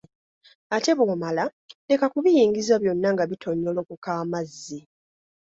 [0.75, 1.43] Ate bw'omala
[1.87, 4.79] leka kubiyingiza byonna nga bitonyolokoka amazzi.